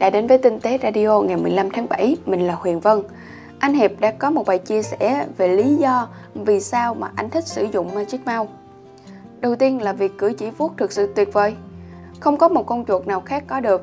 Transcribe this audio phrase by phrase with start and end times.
[0.00, 3.02] đã đến với Tinh tế Radio ngày 15 tháng 7, mình là Huyền Vân.
[3.58, 7.30] Anh Hiệp đã có một bài chia sẻ về lý do vì sao mà anh
[7.30, 8.52] thích sử dụng Magic Mouse.
[9.40, 11.54] Đầu tiên là việc cử chỉ vuốt thực sự tuyệt vời.
[12.20, 13.82] Không có một con chuột nào khác có được.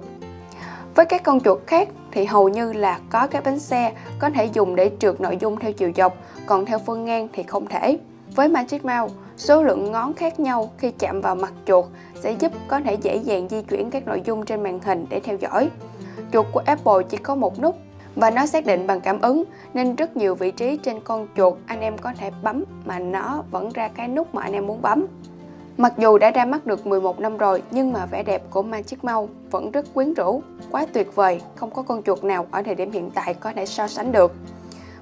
[0.96, 4.46] Với các con chuột khác thì hầu như là có cái bánh xe có thể
[4.46, 7.98] dùng để trượt nội dung theo chiều dọc, còn theo phương ngang thì không thể.
[8.36, 12.52] Với Magic Mouse, số lượng ngón khác nhau khi chạm vào mặt chuột sẽ giúp
[12.68, 15.70] có thể dễ dàng di chuyển các nội dung trên màn hình để theo dõi.
[16.34, 17.76] Chuột của Apple chỉ có một nút
[18.16, 21.54] và nó xác định bằng cảm ứng nên rất nhiều vị trí trên con chuột
[21.66, 24.82] anh em có thể bấm mà nó vẫn ra cái nút mà anh em muốn
[24.82, 25.06] bấm.
[25.78, 29.04] Mặc dù đã ra mắt được 11 năm rồi nhưng mà vẻ đẹp của Magic
[29.04, 30.42] Mouse vẫn rất quyến rũ,
[30.72, 33.66] quá tuyệt vời, không có con chuột nào ở thời điểm hiện tại có thể
[33.66, 34.34] so sánh được.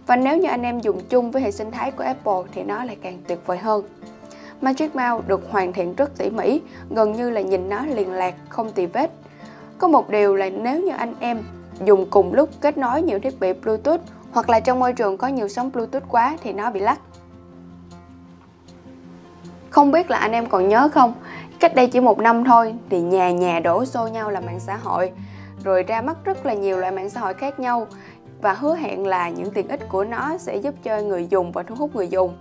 [0.07, 2.83] Và nếu như anh em dùng chung với hệ sinh thái của Apple thì nó
[2.83, 3.83] lại càng tuyệt vời hơn.
[4.61, 8.35] Magic Mouse được hoàn thiện rất tỉ mỉ, gần như là nhìn nó liền lạc,
[8.49, 9.11] không tì vết.
[9.77, 11.43] Có một điều là nếu như anh em
[11.85, 14.01] dùng cùng lúc kết nối nhiều thiết bị Bluetooth
[14.31, 16.99] hoặc là trong môi trường có nhiều sóng Bluetooth quá thì nó bị lắc.
[19.69, 21.13] Không biết là anh em còn nhớ không,
[21.59, 24.75] cách đây chỉ một năm thôi thì nhà nhà đổ xô nhau là mạng xã
[24.75, 25.11] hội,
[25.63, 27.87] rồi ra mắt rất là nhiều loại mạng xã hội khác nhau
[28.41, 31.63] và hứa hẹn là những tiện ích của nó sẽ giúp cho người dùng và
[31.63, 32.37] thu hút người dùng.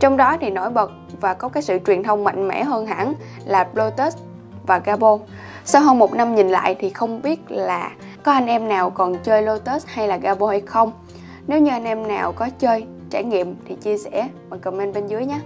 [0.00, 3.14] Trong đó thì nổi bật và có cái sự truyền thông mạnh mẽ hơn hẳn
[3.44, 4.14] là Bluetooth
[4.66, 5.18] và Gabo.
[5.70, 7.90] Sau hơn một năm nhìn lại thì không biết là
[8.22, 10.92] có anh em nào còn chơi Lotus hay là Gabo hay không.
[11.46, 15.06] Nếu như anh em nào có chơi, trải nghiệm thì chia sẻ bằng comment bên
[15.06, 15.40] dưới nhé.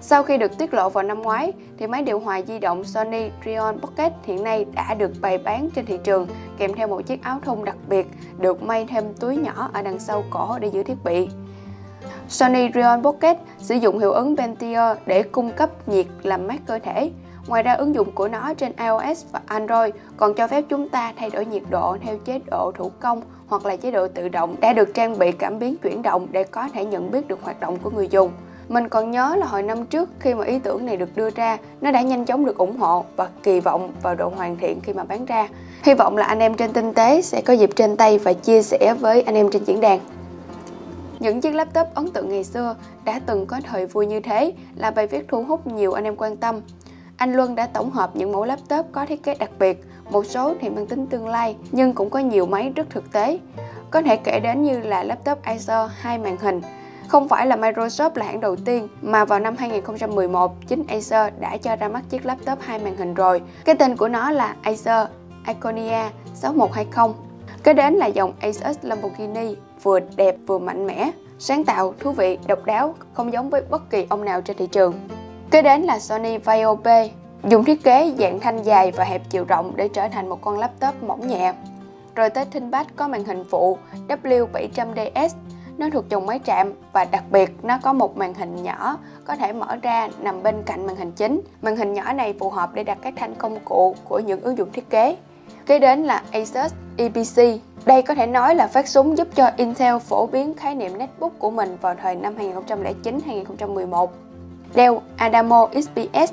[0.00, 3.30] Sau khi được tiết lộ vào năm ngoái, thì máy điều hòa di động Sony
[3.44, 6.26] Rion Pocket hiện nay đã được bày bán trên thị trường
[6.58, 8.06] kèm theo một chiếc áo thun đặc biệt
[8.38, 11.28] được may thêm túi nhỏ ở đằng sau cổ để giữ thiết bị.
[12.28, 16.78] Sony Rion Pocket sử dụng hiệu ứng Ventier để cung cấp nhiệt làm mát cơ
[16.78, 17.10] thể.
[17.46, 21.12] Ngoài ra ứng dụng của nó trên iOS và Android còn cho phép chúng ta
[21.16, 24.56] thay đổi nhiệt độ theo chế độ thủ công hoặc là chế độ tự động
[24.60, 27.60] đã được trang bị cảm biến chuyển động để có thể nhận biết được hoạt
[27.60, 28.32] động của người dùng.
[28.68, 31.58] Mình còn nhớ là hồi năm trước khi mà ý tưởng này được đưa ra,
[31.80, 34.92] nó đã nhanh chóng được ủng hộ và kỳ vọng vào độ hoàn thiện khi
[34.92, 35.48] mà bán ra.
[35.82, 38.62] Hy vọng là anh em trên tinh tế sẽ có dịp trên tay và chia
[38.62, 40.00] sẻ với anh em trên diễn đàn.
[41.18, 44.90] Những chiếc laptop ấn tượng ngày xưa đã từng có thời vui như thế là
[44.90, 46.60] bài viết thu hút nhiều anh em quan tâm.
[47.22, 50.54] Anh Luân đã tổng hợp những mẫu laptop có thiết kế đặc biệt, một số
[50.60, 53.38] thì mang tính tương lai nhưng cũng có nhiều máy rất thực tế.
[53.90, 56.60] Có thể kể đến như là laptop Acer hai màn hình,
[57.08, 61.56] không phải là Microsoft là hãng đầu tiên mà vào năm 2011 chính Acer đã
[61.56, 63.42] cho ra mắt chiếc laptop hai màn hình rồi.
[63.64, 65.06] Cái tên của nó là Acer
[65.46, 67.14] Iconia 6120.
[67.62, 72.38] Kế đến là dòng Asus Lamborghini vừa đẹp vừa mạnh mẽ, sáng tạo, thú vị,
[72.46, 74.94] độc đáo, không giống với bất kỳ ông nào trên thị trường.
[75.52, 76.86] Kế đến là Sony Vaio P,
[77.44, 80.58] dùng thiết kế dạng thanh dài và hẹp chiều rộng để trở thành một con
[80.58, 81.52] laptop mỏng nhẹ.
[82.14, 85.28] Rồi tới ThinkPad có màn hình phụ W700DS,
[85.78, 89.36] nó thuộc dòng máy chạm và đặc biệt nó có một màn hình nhỏ có
[89.36, 91.40] thể mở ra nằm bên cạnh màn hình chính.
[91.62, 94.58] Màn hình nhỏ này phù hợp để đặt các thanh công cụ của những ứng
[94.58, 95.16] dụng thiết kế.
[95.66, 97.60] Kế đến là Asus EPC.
[97.84, 101.38] Đây có thể nói là phát súng giúp cho Intel phổ biến khái niệm netbook
[101.38, 102.34] của mình vào thời năm
[102.66, 104.06] 2009-2011.
[104.74, 106.32] Dell Adamo XPS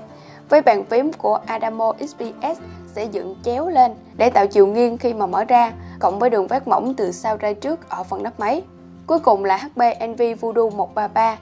[0.50, 2.60] với bàn phím của Adamo XPS
[2.96, 6.48] sẽ dựng chéo lên để tạo chiều nghiêng khi mà mở ra, cộng với đường
[6.48, 8.62] vát mỏng từ sau ra trước ở phần nắp máy.
[9.08, 11.38] Cuối cùng là HP Envy Voodoo 133,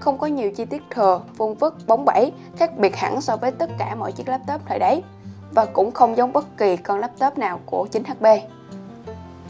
[0.00, 3.50] không có nhiều chi tiết thừa, vuông vức, bóng bẩy, khác biệt hẳn so với
[3.50, 5.02] tất cả mọi chiếc laptop thời đấy
[5.52, 8.26] và cũng không giống bất kỳ con laptop nào của chính HP.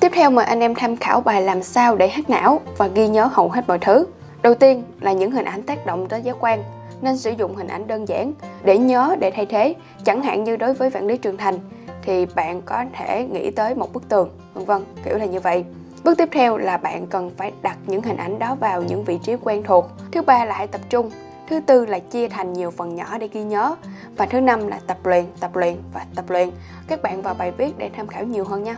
[0.01, 3.09] Tiếp theo mời anh em tham khảo bài làm sao để hack não và ghi
[3.09, 4.07] nhớ hầu hết mọi thứ.
[4.43, 6.65] Đầu tiên là những hình ảnh tác động tới giác quan,
[7.03, 8.33] nên sử dụng hình ảnh đơn giản
[8.65, 9.75] để nhớ để thay thế,
[10.05, 11.59] chẳng hạn như đối với vạn lý trường thành
[12.03, 15.65] thì bạn có thể nghĩ tới một bức tường, vân vân, kiểu là như vậy.
[16.05, 19.19] Bước tiếp theo là bạn cần phải đặt những hình ảnh đó vào những vị
[19.23, 19.87] trí quen thuộc.
[20.13, 21.11] Thứ ba là hãy tập trung.
[21.49, 23.75] Thứ tư là chia thành nhiều phần nhỏ để ghi nhớ.
[24.17, 26.51] Và thứ năm là tập luyện, tập luyện và tập luyện.
[26.87, 28.77] Các bạn vào bài viết để tham khảo nhiều hơn nha.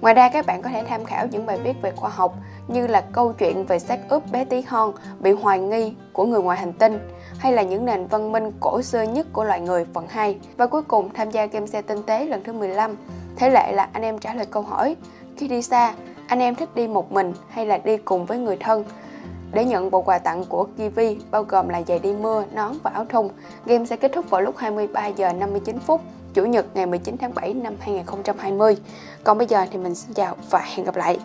[0.00, 2.34] Ngoài ra các bạn có thể tham khảo những bài viết về khoa học
[2.68, 6.42] như là câu chuyện về xác ướp bé tí hon bị hoài nghi của người
[6.42, 6.98] ngoài hành tinh
[7.44, 10.38] hay là những nền văn minh cổ xưa nhất của loài người phần 2.
[10.56, 12.96] Và cuối cùng tham gia game xe tinh tế lần thứ 15.
[13.36, 14.96] Thế lệ là anh em trả lời câu hỏi
[15.36, 15.94] khi đi xa,
[16.26, 18.84] anh em thích đi một mình hay là đi cùng với người thân?
[19.52, 22.90] Để nhận bộ quà tặng của Kiwi bao gồm là giày đi mưa, nón và
[22.90, 23.28] áo thun,
[23.66, 26.00] game sẽ kết thúc vào lúc 23 giờ 59 phút
[26.34, 28.76] Chủ nhật ngày 19 tháng 7 năm 2020.
[29.24, 31.18] Còn bây giờ thì mình xin chào và hẹn gặp lại.